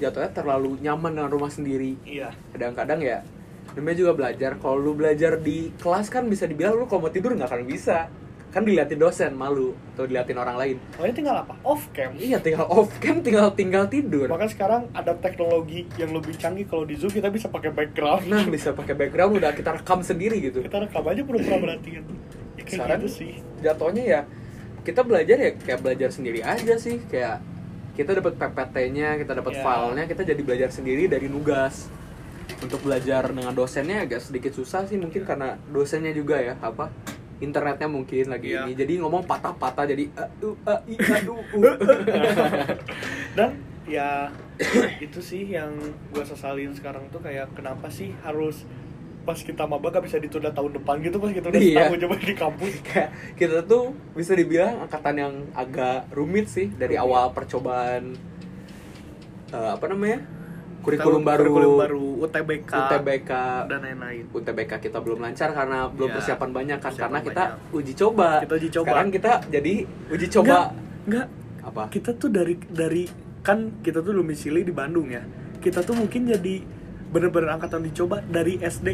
[0.01, 1.95] jatuhnya terlalu nyaman dengan rumah sendiri.
[2.03, 2.33] Iya.
[2.51, 3.23] Kadang-kadang ya
[3.77, 4.51] namanya juga belajar.
[4.59, 8.09] Kalau lu belajar di kelas kan bisa dibilang lu kalau mau tidur nggak akan bisa
[8.51, 11.53] kan diliatin dosen malu atau diliatin orang lain Pokoknya tinggal apa?
[11.61, 12.11] Off cam.
[12.13, 16.83] iya tinggal off cam tinggal tinggal tidur Bahkan sekarang ada teknologi yang lebih canggih kalau
[16.83, 18.27] di Zoom kita bisa pakai background.
[18.27, 22.03] nah bisa pakai background udah kita rekam sendiri gitu kita rekam aja pura-pura perhatian.
[22.53, 23.33] Ya, Sekarang gitu sih.
[23.59, 24.21] jatuhnya ya
[24.81, 27.39] kita belajar ya kayak belajar sendiri aja sih kayak
[27.91, 29.61] kita dapat PPT-nya, kita dapat Ya.
[29.61, 31.91] filenya, kita jadi belajar sendiri dari nugas.
[32.57, 36.87] Untuk belajar dengan dosennya agak sedikit susah sih mungkin karena dosennya juga ya apa
[37.41, 38.63] internetnya mungkin lagi Iya.
[38.63, 41.60] ini jadi ngomong patah-patah jadi a u a i a u u.
[43.38, 43.51] Dan
[43.84, 44.30] ya
[44.97, 45.73] itu sih yang
[46.08, 48.63] gue sesalin sekarang tuh kayak kenapa sih harus
[49.21, 51.75] pas kita maba gak bisa ditunda tahun depan gitu pas kita udah Iya.
[51.86, 56.93] setahun coba di kampus kayak kita tuh bisa dibilang angkatan yang agak rumit sih dari
[56.93, 57.04] Rumit.
[57.04, 58.17] awal percobaan
[59.51, 60.25] eh, apa namanya
[60.81, 63.31] kurikulum baru, kurikulum baru UTBK, UTBK
[63.69, 67.43] dan lain-lain UTBK kita belum lancar karena belum Iya, persiapan banyak kan persiapan karena kita
[67.45, 67.77] banyak.
[67.77, 68.29] uji coba.
[68.41, 68.85] Kita uji coba.
[68.89, 69.73] Sekarang kita jadi
[70.09, 70.57] uji coba
[71.01, 71.27] enggak
[71.61, 71.83] apa?
[71.93, 73.03] kita tuh dari dari
[73.41, 75.21] kan kita tuh domisili di Bandung ya
[75.61, 76.55] kita tuh mungkin jadi
[77.11, 78.87] bener-bener angkatan dicoba dari SD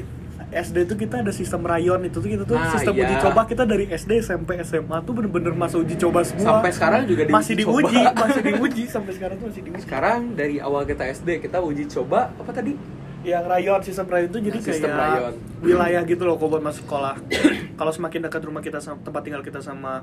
[0.49, 3.03] SD tuh kita ada sistem rayon itu tuh kita tuh Nah, sistem iya.
[3.03, 7.03] uji coba kita dari SD SMP SMA tuh bener-bener masa uji coba semua Sampai sekarang
[7.03, 8.15] juga masih diuji coba.
[8.23, 12.31] masih diuji sampai sekarang tuh masih diuji Sekarang dari awal kita SD kita uji coba
[12.31, 12.75] apa tadi?
[13.19, 15.33] yang rayon sistem rayon itu jadi Sistem kayak rayon.
[15.59, 17.19] wilayah gitu loh kalau buat masuk sekolah
[17.79, 19.99] kalau semakin dekat rumah kita sama tempat tinggal kita sama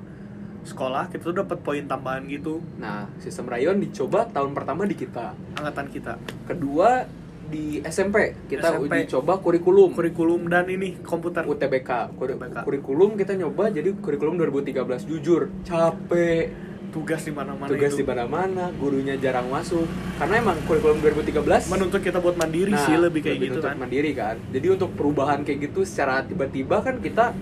[0.62, 5.32] sekolah kita tuh dapat poin tambahan gitu Nah, sistem rayon dicoba tahun pertama di kita.
[5.54, 7.04] angkatan kita Kedua
[7.44, 8.88] di SMP kita SMP.
[8.88, 9.92] uji coba kurikulum.
[9.92, 11.44] kurikulum dan ini komputer.
[11.44, 12.14] UTBK.
[12.14, 12.56] Kuri- UTBK.
[12.62, 15.52] Kurikulum kita nyoba jadi kurikulum 2013 jujur.
[15.62, 16.50] Capek.
[16.88, 19.82] Tugas di mana-mana tugas di mana-mana gurunya jarang masuk.
[20.14, 23.76] Karena emang kurikulum 2013 menuntut kita buat mandiri Nah, sih lebih kayak gitu nuntut kan.
[23.76, 24.36] mandiri kan.
[24.48, 27.34] Jadi untuk perubahan kayak gitu secara tiba-tiba kan kita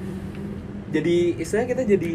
[0.88, 2.12] jadi istilahnya kita jadi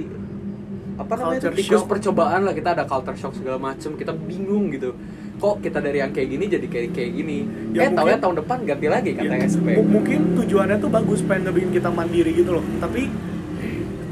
[0.98, 2.58] apa namanya tikus percobaan lah.
[2.58, 4.98] Kita ada culture shock segala macem kita bingung gitu
[5.38, 7.38] kok kita dari yang kayak gini jadi kayak kayak gini.
[7.72, 10.90] Ya, eh tahu ya tahun depan ganti lagi kata Ya, SP mu- mungkin tujuannya tuh
[10.90, 12.66] bagus pengen ngebikin kita mandiri gitu loh.
[12.78, 13.06] Tapi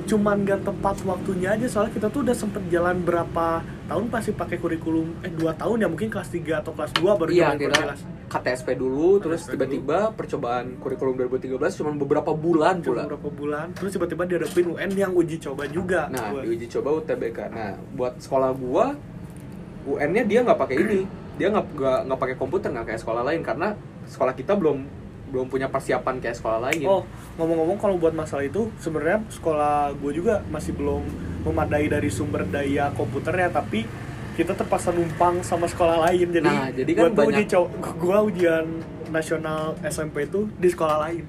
[0.06, 3.48] cuman gak tepat waktunya aja soalnya kita tuh udah sempet jalan berapa
[3.90, 7.30] tahun pasti pakai kurikulum eh dua tahun ya mungkin kelas 3 atau kelas 2 baru
[7.32, 12.86] Iya kita kelas KTSP dulu, terus KTSP tiba-tiba percobaan kurikulum 2013 cuma beberapa bulan cuma
[12.86, 13.02] pula.
[13.08, 16.06] beberapa bulan terus tiba-tiba dihadapin UN yang uji coba juga.
[16.08, 17.40] Nah, Buat- diuji coba UTBK.
[17.50, 18.86] Nah, buat sekolah gua
[19.86, 21.00] UN-nya dia nggak pakai ini.
[21.36, 21.65] Dia nggak
[22.06, 23.74] nggak pakai komputer nggak kayak sekolah lain karena
[24.06, 24.86] sekolah kita belum
[25.26, 26.86] belum punya persiapan kayak sekolah lain.
[26.86, 27.02] Oh,
[27.36, 31.02] ngomong-ngomong kalau buat masalah itu sebenarnya sekolah gue juga masih belum
[31.43, 33.84] memadai dari sumber daya komputernya tapi
[34.36, 37.56] kita terpaksa numpang sama sekolah lain jadi, Nah, jadi kan gua tuh banyak- uji
[37.98, 38.65] gua ujian
[39.08, 41.24] nasional SMP itu di sekolah lain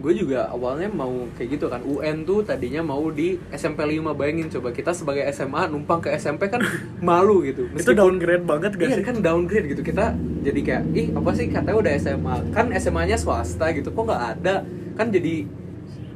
[0.00, 1.80] Gue juga awalnya mau kayak gitu kan.
[1.82, 4.72] UN tuh tadinya mau di SMP 5 bayangin coba.
[4.72, 6.64] Kita sebagai SMA numpang ke SMP kan
[7.04, 7.68] malu gitu.
[7.70, 9.04] itu downgrade banget gak Iya sih?
[9.04, 9.82] kan downgrade gitu.
[9.82, 11.46] Kita jadi kayak ih apa sih?
[11.46, 13.92] Katanya udah SMA kan SMA-nya swasta gitu.
[13.92, 14.64] Kok nggak ada?
[14.96, 15.44] Kan jadi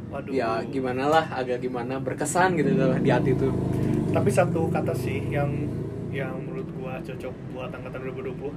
[0.08, 0.32] Waduh.
[0.32, 3.52] ya gimana lah agak gimana berkesan gitu loh di hati tuh.
[4.10, 5.50] Tapi satu kata sih yang
[6.08, 8.48] yang menurut gua cocok buat angkatan 2020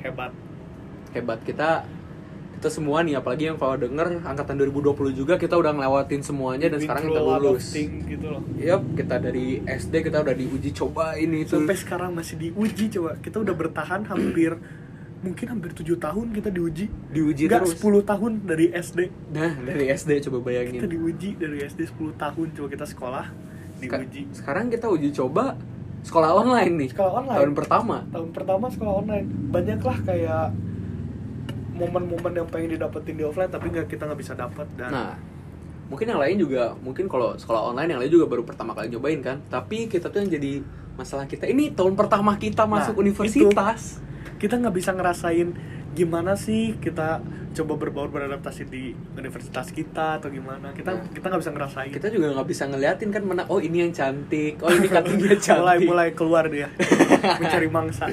[0.00, 0.32] hebat.
[1.10, 1.82] Hebat kita
[2.60, 6.76] kita semua nih apalagi yang kalau denger angkatan 2020 juga kita udah ngelewatin semuanya dan
[6.76, 7.64] Been sekarang kita lulus.
[7.72, 8.42] gitu loh.
[8.60, 13.16] Yap, kita dari SD kita udah diuji coba ini itu sampai sekarang masih diuji coba.
[13.16, 14.60] Kita udah bertahan hampir
[15.24, 16.84] mungkin hampir tujuh tahun kita diuji.
[17.08, 17.80] Diuji Enggak, terus.
[17.80, 18.98] 10 tahun dari SD
[19.32, 23.26] nah dari SD coba kita bayangin diuji dari SD 10 tahun coba kita sekolah
[23.80, 24.22] diuji.
[24.36, 25.56] sekarang kita uji coba
[26.04, 27.36] sekolah online nih Sekolah online.
[27.40, 27.96] tahun pertama.
[28.12, 29.26] Tahun pertama sekolah online.
[29.48, 30.44] Banyaklah kayak
[31.80, 35.12] momen-momen yang pengen didapetin di offline tapi nggak kita nggak bisa dapat dan Nah,
[35.88, 39.18] mungkin yang lain juga, mungkin kalau sekolah online yang lain juga baru pertama kali nyobain
[39.18, 39.42] kan.
[39.44, 40.62] Tapi kita tuh yang jadi
[40.92, 43.98] masalah kita ini tahun pertama kita Nah, masuk universitas.
[44.36, 45.52] kita nggak bisa ngerasain
[45.90, 47.18] gimana sih kita
[47.50, 51.02] coba berbaur beradaptasi di universitas kita atau gimana kita Nah.
[51.10, 54.56] kita nggak bisa ngerasain Kita juga nggak bisa ngeliatin kan mana oh ini yang cantik,
[54.60, 55.58] oh ini cuttingnya cantik.
[55.58, 56.70] mulai mulai keluar dia
[57.42, 58.06] mencari mangsa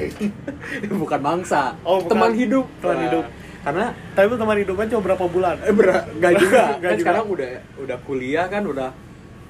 [0.90, 2.10] bukan mangsa, Oh, bukan.
[2.10, 2.66] teman hidup.
[2.78, 3.26] Teman Nah, hidup.
[3.68, 6.64] Karena tapi teman hidupnya cuma berapa bulan eh berat, nggak juga.
[6.72, 7.02] Nggak kan juga.
[7.04, 8.90] sekarang udah udah kuliah kan udah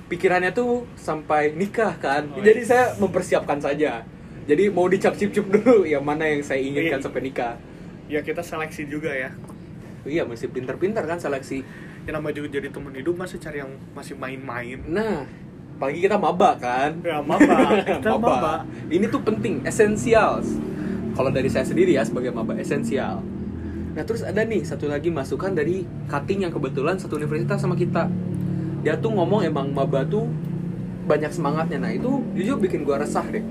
[0.08, 2.26] pikirannya tuh sampai nikah kan.
[2.28, 2.66] Oh, Jadi iya.
[2.66, 4.02] saya mempersiapkan saja.
[4.44, 7.04] Jadi mau dicap cip cip dulu yang mana yang saya inginkan Iya.
[7.04, 7.56] sampai nikah.
[8.08, 9.36] ya kita seleksi juga ya
[10.02, 11.60] Iya masih pinter-pinter kan seleksi.
[12.08, 15.28] yang namanya juga jadi teman hidup masih cari yang masih main-main Nah,
[15.76, 16.96] apalagi kita maba kan.
[17.04, 17.54] ya maba
[18.00, 20.40] kita maba Ini tuh penting, esensial.
[21.12, 23.20] Kalau dari saya sendiri ya sebagai maba esensial.
[23.98, 28.06] Nah terus ada nih satu lagi masukan dari cutting yang kebetulan satu universitas sama kita.
[28.86, 30.30] Dia tuh ngomong emang maba tuh
[31.08, 33.42] banyak semangatnya nah itu jujur bikin gue resah deh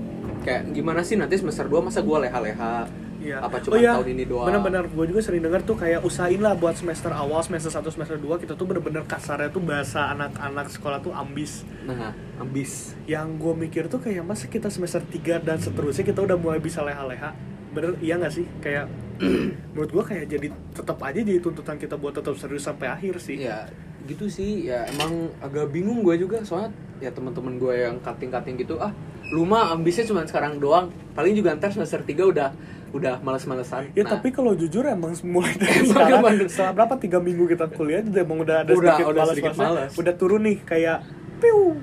[0.44, 3.42] kayak gimana sih nanti semester 2 masa gue leha-leha Iya.
[3.42, 3.96] apa cuma oh, iya.
[3.96, 7.42] tahun ini doang Bener-bener, gue juga sering denger tuh kayak usahain lah buat semester awal,
[7.42, 11.66] semester 1, semester 2 kita tuh bener-bener kasarnya tuh bahasa anak-anak sekolah tuh ambis.
[11.88, 16.38] nah ambis Yang gue mikir tuh kayak masa kita semester 3 dan seterusnya kita udah
[16.38, 17.34] mulai bisa leha-leha.
[17.74, 18.46] Bener, iya gak sih?
[18.62, 23.18] Kayak menurut gue kayak jadi tetap aja jadi tuntutan kita buat tetap serius sampai akhir
[23.18, 23.40] sih.
[23.40, 23.64] ya
[24.04, 24.64] gitu sih.
[24.64, 26.40] Ya emang agak bingung gue juga.
[26.40, 28.88] Soalnya ya teman-teman gue yang cutting-cutting gitu ah
[29.26, 30.88] lu mah ambisnya cuma sekarang doang.
[31.12, 32.48] Paling juga ntar semester 3 udah
[32.88, 33.90] udah males-malesan.
[33.92, 38.00] Ya Nah, tapi kalau jujur emang mulai dari sekarang setelah berapa tiga minggu kita kuliah
[38.00, 39.90] udah emang udah ada Udah- sedikit udah malas sedikit malas.
[39.94, 40.98] udah turun nih kayak
[41.36, 41.76] piu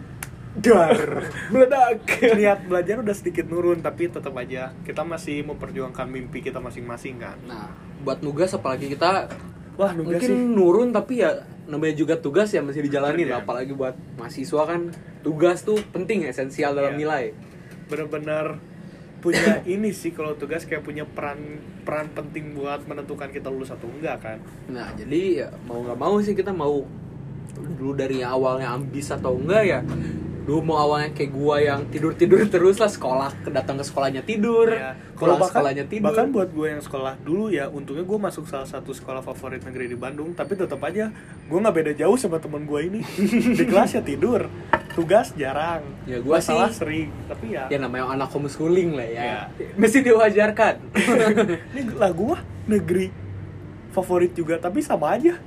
[0.64, 0.98] dar
[1.50, 2.08] meledak.
[2.34, 7.36] Niat belajar udah sedikit nurun tapi tetap aja kita masih memperjuangkan mimpi kita masing-masing kan?
[7.44, 7.68] Nah
[8.00, 9.28] buat nugas apalagi kita
[9.76, 10.40] wah nugas mungkin sih.
[10.40, 11.32] nurun tapi ya
[11.64, 13.32] namanya juga tugas ya masih dijalanin Iya.
[13.32, 17.00] lah apalagi buat mahasiswa kan tugas tuh penting esensial dalam Iya.
[17.00, 17.24] nilai.
[17.86, 18.60] Bener-bener
[19.20, 21.40] punya ini sih kalau tugas kayak punya peran
[21.84, 24.38] peran penting buat menentukan kita lulus atau enggak kan?
[24.68, 26.84] Nah jadi ya mau nggak mau sih kita mau
[27.54, 29.80] dulu dari awalnya ambis atau enggak ya
[30.44, 34.68] dulu mau awalnya kayak gua yang tidur tidur terus lah sekolah datang ke sekolahnya tidur
[34.70, 36.06] Ya, bahkan, sekolahnya tidur.
[36.10, 39.88] bahkan buat gue yang sekolah dulu ya untungnya gue masuk salah satu sekolah favorit negeri
[39.88, 41.10] di Bandung tapi tetap aja
[41.44, 43.00] gue nggak beda jauh sama temen gue ini.
[43.60, 44.52] Di kelas ya tidur
[44.94, 49.22] tugas jarang Ya, gua sih- sering tapi ya, ya namanya anak homeschooling lah ya.
[49.24, 49.40] Ya.
[49.80, 50.76] mesti diwajarkan.
[51.72, 53.10] Ini lagu wah negeri
[53.90, 55.38] favorit juga tapi sama aja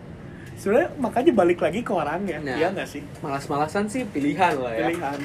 [0.56, 2.56] sebenarnya makanya balik lagi ke orangnya Nah.
[2.56, 3.02] iya nggak sih?
[3.20, 4.88] malas-malasan sih pilihan lah ya.
[4.88, 5.18] Pilihan.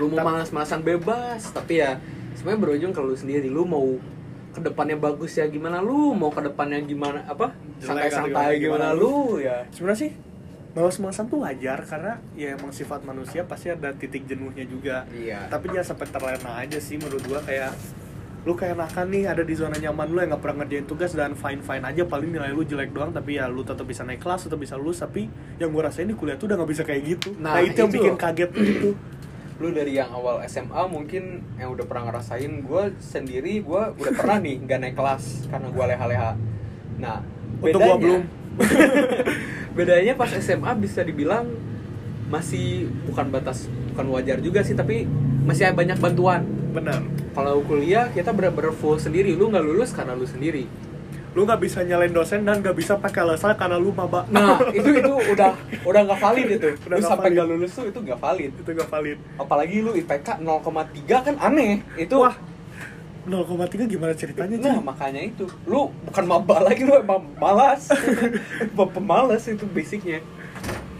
[0.00, 2.00] Lu mau malas-malasan bebas tapi ya
[2.38, 3.84] sebenarnya berujung ke lu sendiri lu mau
[4.52, 9.40] ke depannya bagus ya gimana lu mau ke depannya gimana apa santai-santai gimana, gimana lu
[9.40, 9.64] ya.
[9.72, 10.12] Sebenarnya sih
[10.72, 15.04] malas-malasan tuh wajar karena ya emang sifat manusia pasti ada titik jenuhnya juga.
[15.12, 15.52] Iya.
[15.52, 17.76] Tapi jangan sampai terlena aja sih menurut gua kayak
[18.42, 21.38] lu kayak enakan nih ada di zona nyaman lu yang nggak pernah ngerjain tugas dan
[21.38, 24.50] fine fine aja paling nilai lu jelek doang tapi ya lu tetap bisa naik kelas
[24.50, 27.38] tetap bisa lulus tapi yang gua rasain di kuliah tuh udah nggak bisa kayak gitu
[27.38, 28.18] nah, Nah, itu yang itu bikin loh.
[28.18, 28.90] kaget gitu
[29.62, 31.22] lu dari yang awal SMA mungkin
[31.54, 35.84] yang udah pernah ngerasain gue sendiri gue udah pernah nih nggak naik kelas karena gue
[35.86, 36.30] leha-leha
[36.98, 37.22] nah
[37.62, 38.22] Untuk gua belum.
[39.76, 41.46] bedanya pas SMA bisa dibilang
[42.26, 45.06] masih bukan batas bukan wajar juga sih tapi
[45.44, 47.00] masih banyak bantuan benar.
[47.32, 49.36] Kalau kuliah kita bener-bener full sendiri.
[49.36, 50.64] Lu nggak lulus karena lu sendiri.
[51.32, 54.24] Lu nggak bisa nyalain dosen dan nggak bisa pakai alasan karena lu maba.
[54.28, 55.52] Nah itu itu udah
[55.84, 56.68] udah nggak valid itu.
[56.88, 58.50] Udah lu sampai nggak lulus tuh itu nggak valid.
[58.56, 59.18] Itu nggak valid.
[59.40, 61.80] Apalagi lu IPK 0,3 kan aneh.
[61.96, 62.36] Itu wah
[63.22, 64.82] 0,3 gimana ceritanya Nah Cing?
[64.82, 65.46] makanya itu.
[65.64, 67.88] Lu bukan maba lagi lu emang malas.
[68.92, 70.20] Pemalas itu basicnya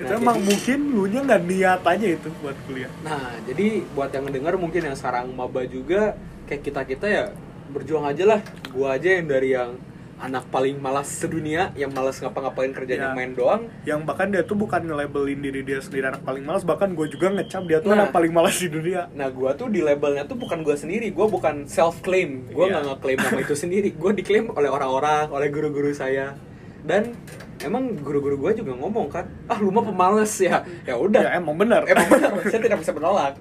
[0.02, 3.66] itu Nah, emang jadi- mungkin lu nya nggak niat aja itu buat kuliah Nah jadi
[3.88, 7.24] buat yang ngedenger mungkin yang sekarang maba juga Kayak kita-kita ya
[7.68, 9.78] berjuang aja lah Gua aja yang dari yang
[10.18, 13.12] anak paling malas sedunia Yang malas ngapa-ngapain kerjanya Ya.
[13.12, 16.92] main doang yang bahkan dia tuh bukan nge-labelin diri dia sendiri anak paling malas bahkan
[16.92, 17.96] gue juga ngecap dia tuh Nah.
[17.98, 21.26] anak paling malas di dunia Nah gua tuh di labelnya tuh bukan gua sendiri Gua
[21.26, 22.72] bukan self-claim Gua Iya.
[22.76, 26.38] nggak nge-claim nama itu sendiri Gua diklaim oleh orang-orang Oleh guru-guru saya
[26.82, 27.14] Dan
[27.58, 30.66] emang guru-guru gua juga ngomong kan Ah lu mah pemalas ya.
[30.82, 31.22] Ya udah.
[31.22, 33.38] Ya emang benar emang benar saya tidak bisa menolak.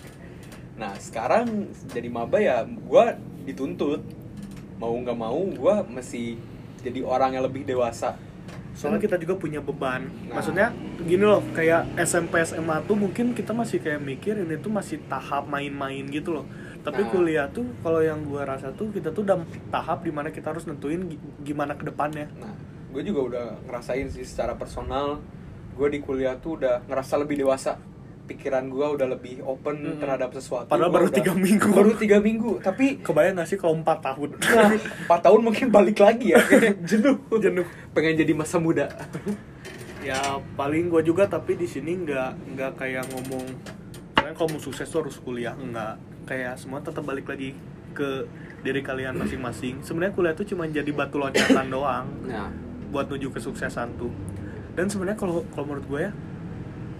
[0.77, 3.05] Nah sekarang jadi maba ya gue
[3.43, 4.01] dituntut
[4.77, 6.37] mau nggak mau gue mesti
[6.81, 8.17] jadi orang yang lebih dewasa.
[8.71, 10.05] Soalnya kita juga punya beban.
[10.25, 10.37] Nah.
[10.37, 15.01] maksudnya gini loh kayak SMP SMA tuh mungkin kita masih kayak mikir ini tuh masih
[15.05, 16.45] tahap main-main gitu loh.
[16.81, 17.09] Tapi Nah.
[17.09, 19.37] kuliah tuh kalau yang gue rasa tuh kita tuh udah
[19.69, 22.25] tahap di mana kita harus nentuin gi- gimana ke depannya.
[22.37, 22.53] Nah
[22.91, 25.23] gue juga udah ngerasain sih secara personal.
[25.71, 27.79] Gue di kuliah tuh udah ngerasa lebih dewasa.
[28.21, 29.99] Pikiran gue udah lebih open Mm-mm.
[29.99, 30.67] terhadap sesuatu.
[30.67, 31.67] Padahal Gua baru udah- tiga minggu.
[31.69, 32.51] baru tiga minggu.
[32.59, 34.29] Tapi kebayang gak sih kalau 4 tahun?
[34.37, 34.71] Nah,
[35.03, 36.39] empat tahun mungkin balik lagi ya.
[36.89, 37.19] Jenuh.
[37.33, 37.67] Jenuh.
[37.91, 38.87] pengen jadi masa muda.
[40.01, 40.17] Ya
[40.55, 43.45] paling gue juga tapi di sini nggak nggak kayak ngomong.
[44.13, 45.93] Karena kalau mau sukses tuh harus kuliah nggak.
[46.23, 47.51] Kayak semua tetap balik lagi
[47.91, 48.25] ke
[48.61, 49.81] diri kalian masing-masing.
[49.81, 52.07] Sebenarnya kuliah tuh cuma jadi batu loncatan doang.
[52.23, 52.49] Nah
[52.91, 54.11] buat menuju kesuksesan tuh.
[54.75, 56.11] Dan sebenarnya kalau kalau menurut gue ya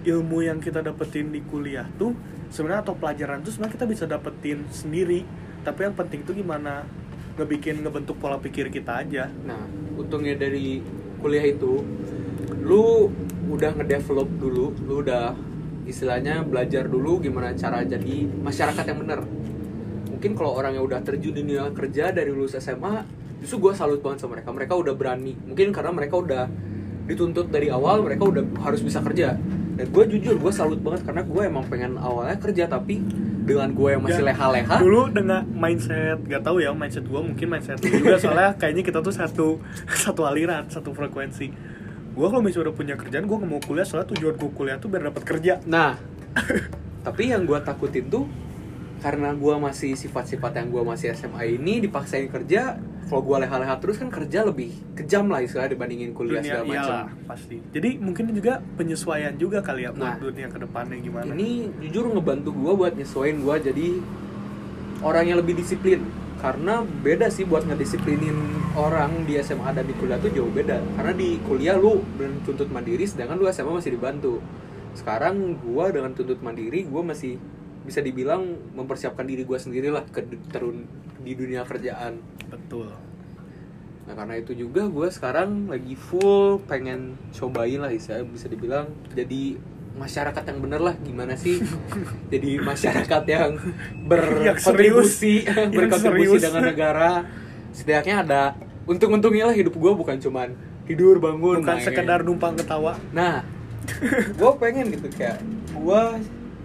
[0.02, 2.18] ilmu yang kita dapetin di kuliah tuh
[2.50, 5.22] sebenarnya atau pelajaran tuh sebenarnya kita bisa dapetin sendiri.
[5.62, 6.84] Tapi yang penting tuh gimana?
[7.38, 9.30] Ngebikin ngebentuk pola pikir kita aja.
[9.46, 9.62] Nah,
[9.96, 10.82] untungnya dari
[11.22, 11.86] kuliah itu,
[12.66, 13.08] lu
[13.48, 15.38] udah ngedevelop dulu, lu udah
[15.86, 19.20] istilahnya belajar dulu gimana cara jadi masyarakat yang benar.
[20.12, 23.06] Mungkin kalau orang yang udah terjun di dunia kerja dari lulus SMA,
[23.42, 24.50] justru gue salut banget sama mereka.
[24.50, 25.34] Mereka udah berani.
[25.36, 26.44] Mungkin karena mereka udah
[27.04, 29.36] dituntut dari awal, mereka udah harus bisa kerja.
[29.72, 33.00] dan gue jujur gue salut banget karena gue emang pengen awalnya kerja tapi
[33.42, 37.48] dengan gue yang masih Ya, leha-leha dulu dengan mindset gak tahu ya mindset gue mungkin
[37.48, 39.48] mindset juga soalnya kayaknya kita tuh satu
[39.88, 41.48] satu aliran satu frekuensi
[42.12, 44.92] gue kalau misalnya udah punya kerjaan gue nggak mau kuliah soalnya tujuan gue kuliah tuh
[44.92, 45.96] biar dapat kerja Nah,
[47.08, 48.28] tapi yang gue takutin tuh
[49.02, 52.78] karena gue masih sifat-sifat yang gue masih SMA ini dipaksain kerja,
[53.10, 56.96] kalau gue leha-leha terus kan kerja lebih kejam lah istilah dibandingin kuliah dunia segala macam.
[57.28, 60.16] pasti jadi mungkin juga penyesuaian juga kali ya Nah.
[60.16, 61.50] buat dunia ke depannya gimana Ini
[61.84, 63.88] jujur ngebantu gue buat nyesuaiin gue jadi
[65.02, 66.02] orang yang lebih disiplin.
[66.42, 68.34] Karena beda sih buat ngedisiplinin
[68.74, 70.82] orang di SMA dan di kuliah tuh jauh beda.
[70.98, 72.02] Karena di kuliah lu
[72.42, 74.42] tuntut mandiri, sedangkan lu SMA masih dibantu.
[74.98, 77.38] Sekarang gue dengan tuntut mandiri, gue masih
[77.82, 78.46] bisa dibilang
[78.78, 80.22] mempersiapkan diri gue sendiri lah ke
[80.54, 80.86] terun
[81.22, 82.18] di dunia kerjaan.
[82.50, 82.90] betul
[84.10, 89.56] Nah karena itu juga gue sekarang lagi full pengen cobain lah bisa bisa dibilang jadi
[89.96, 91.62] masyarakat yang bener lah gimana sih
[92.34, 93.52] jadi masyarakat yang
[94.08, 96.44] berkontribusi Yang berkontribusi serius.
[96.44, 97.12] dengan negara
[97.72, 98.42] setidaknya ada
[98.90, 100.56] untung-untungnya lah hidup gue bukan cuman
[100.88, 101.86] tidur bangun bukan main.
[101.86, 103.46] sekedar numpang ketawa nah
[104.40, 105.40] gue pengen gitu kayak
[105.72, 106.02] gue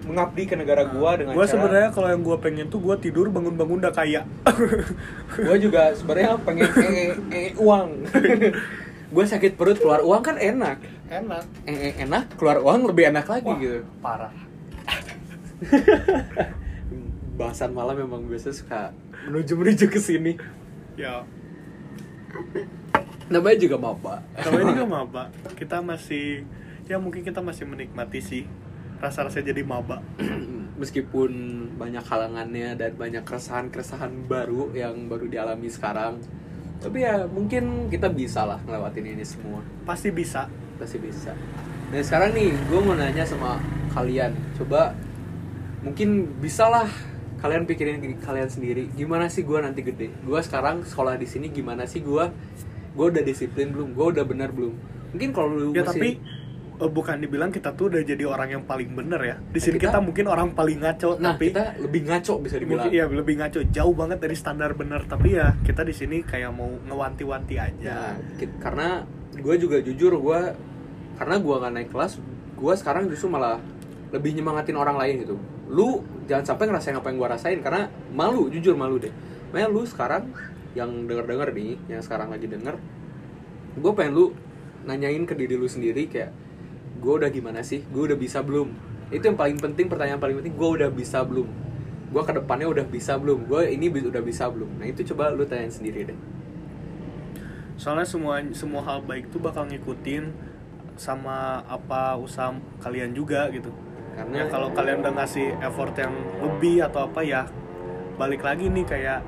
[0.07, 3.27] mengabdi ke negara gue dengan gue cara- sebenarnya kalau yang gue pengen tuh gue tidur
[3.29, 4.23] bangun-bangun udah kaya.
[5.37, 8.07] Gue juga sebenarnya pengen ee ee uang.
[9.15, 10.79] Gue sakit perut keluar uang kan enak.
[11.11, 11.45] Enak.
[11.67, 13.83] Ee enak keluar uang lebih enak lagi Wah, gitu.
[13.99, 14.35] parah.
[17.39, 18.95] Bahasan malam memang biasa suka
[19.27, 20.39] menuju menuju ke sini.
[20.95, 21.27] Ya.
[23.27, 24.23] Namanya juga maba.
[24.39, 25.29] Ini gak maba.
[25.59, 26.47] Kita masih
[26.87, 28.47] ya mungkin kita masih menikmati sih
[29.03, 30.03] rasa-rasa jadi maba.
[30.81, 31.31] Meskipun
[31.81, 36.21] banyak halangannya dan banyak keresahan-keresahan baru yang baru dialami sekarang
[36.77, 39.65] tapi ya mungkin kita bisa lah ngelewatin ini semua.
[39.89, 40.49] Pasti bisa.
[40.77, 41.33] Pasti bisa.
[41.89, 43.57] Dan sekarang nih gue mau nanya sama
[43.97, 44.37] kalian.
[44.61, 44.93] Coba
[45.81, 46.89] mungkin bisa lah
[47.41, 48.93] kalian pikirin diri kalian sendiri.
[48.93, 50.13] Gimana sih gue nanti gede?
[50.21, 52.25] Gue sekarang sekolah di sini gimana sih gue
[52.97, 53.97] gue udah disiplin belum?
[53.97, 54.77] Gue udah benar belum?
[55.17, 56.11] Mungkin kalau lu ya masih tapi
[56.79, 59.37] bukan dibilang kita tuh udah jadi orang yang paling bener ya.
[59.41, 62.57] Di Nah, sini kita- kita, mungkin orang paling ngaco nah tapi kita lebih ngaco bisa
[62.57, 62.85] dibilang.
[62.85, 63.59] Mungkin ya lebih ngaco.
[63.69, 65.01] Jauh banget dari standar bener.
[65.05, 67.93] Tapi ya kita di sini kayak mau ngewanti-wanti aja.
[67.93, 70.41] Nah, ki- karena gue juga jujur gue
[71.15, 72.13] karena gue nggak naik kelas
[72.57, 73.57] gue sekarang justru malah
[74.09, 75.37] lebih nyemangatin orang lain gitu.
[75.67, 79.13] Lu jangan sampai ngerasain apa yang gue rasain karena malu jujur malu deh.
[79.51, 80.29] Makanya lu sekarang
[80.73, 82.77] yang denger denger nih yang sekarang lagi denger
[83.77, 84.25] gue pengen lu
[84.85, 86.33] nanyain ke diri lu sendiri kayak
[87.07, 87.87] gue udah gimana sih?
[87.87, 88.75] Gue udah bisa belum?
[89.15, 91.47] Itu yang paling penting pertanyaan paling penting gue udah bisa belum?
[92.11, 93.47] Gue ke depannya udah bisa belum?
[93.47, 94.83] Gue ini udah bisa belum?
[94.83, 96.19] Nah itu coba lu tanyain sendiri deh.
[97.79, 100.35] Soalnya semua semua hal baik tuh bakal ngikutin
[100.99, 102.51] sama apa usaha
[102.83, 103.71] kalian juga gitu.
[104.19, 106.11] Karena ya kalau kalian udah ngasih effort yang
[106.43, 107.47] lebih atau apa ya
[108.19, 109.21] balik lagi nih kayak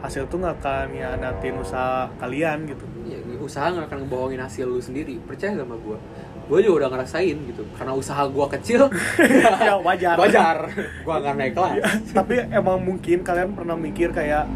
[0.00, 2.82] hasil tuh nggak akan ngianatin usaha kalian gitu.
[3.06, 5.22] Ya, usaha nggak akan ngebohongin hasil lu sendiri.
[5.22, 5.98] Percaya sama gue
[6.50, 7.62] gue juga udah ngerasain gitu.
[7.78, 8.90] Karena usaha gue kecil
[9.70, 10.18] Ya, wajar.
[10.18, 10.56] wajar.
[10.74, 11.74] Gue nggak naik kelas.
[11.78, 14.50] Ya, tapi emang mungkin kalian pernah mikir kayak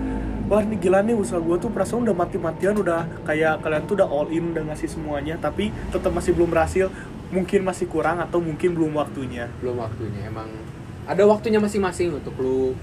[0.45, 4.09] wah ini gila nih usaha gue tuh perasaan udah mati-matian udah kayak kalian tuh udah
[4.11, 6.91] all in udah ngasih semuanya tapi tetap masih belum berhasil.
[7.31, 9.47] Mungkin masih kurang atau mungkin belum waktunya.
[9.63, 10.51] Belum waktunya emang
[11.07, 12.75] ada waktunya masing-masing untuk lu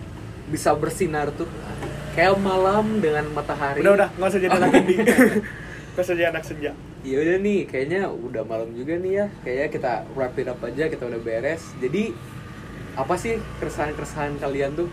[0.47, 1.51] bisa bersinar tuh.
[2.11, 3.79] Kayak malam dengan matahari.
[3.83, 4.99] Udah udah nggak usah jadi anak indie
[5.91, 6.71] nggak usah jadi anak senja
[7.01, 9.25] ya udah nih kayaknya udah malam juga nih ya.
[9.41, 11.63] Kayaknya kita wrap it up aja kita udah beres.
[11.77, 12.13] Jadi
[12.93, 14.89] apa sih keresahan-keresahan kalian tuh?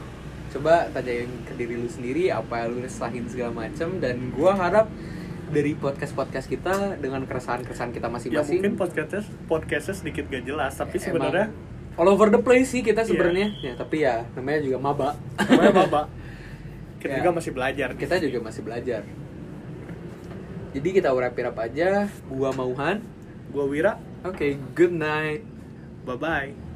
[0.49, 4.89] Coba tanyain ke diri lu sendiri apa yang lu resahin segala macam dan gua harap
[5.49, 8.57] dari podcast podcast kita dengan keresahan-keresahan kita ya masing-masing.
[8.59, 11.47] mungkin podcastnya podcastnya sedikit gak jelas tapi emang sebenarnya
[11.97, 13.09] all over the place sih kita Iya.
[13.09, 13.49] sebenarnya.
[13.59, 15.11] Ya tapi ya namanya juga maba.
[15.39, 16.03] Namanya baba
[17.01, 17.19] kita Ya.
[17.19, 19.01] juga masih belajar kita juga masih belajar
[20.79, 22.07] jadi kita wrap it up aja.
[22.31, 23.03] Gua Mauhan.
[23.51, 23.99] Gua Wira.
[24.23, 25.43] Oke good night.
[26.07, 26.68] Bye bye